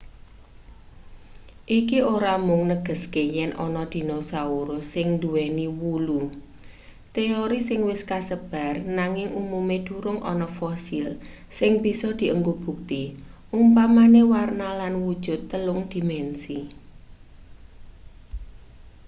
iki 1.79 1.97
ora 2.15 2.33
mung 2.45 2.63
negeske 2.69 3.23
yen 3.35 3.51
ana 3.65 3.83
dinosaurus 3.93 4.83
sing 4.93 5.07
nduweni 5.15 5.65
wulu 5.79 6.21
teori 7.15 7.59
sing 7.67 7.79
wis 7.89 8.01
kasebar 8.11 8.75
nanging 8.99 9.29
umume 9.41 9.77
durung 9.87 10.19
ana 10.31 10.47
fosil 10.57 11.07
sing 11.57 11.71
bisa 11.83 12.07
dienggo 12.19 12.53
bukti 12.63 13.03
umpamane 13.59 14.21
warna 14.33 14.69
lan 14.79 14.93
wujut 15.03 15.41
telung-dimensi 15.51 16.59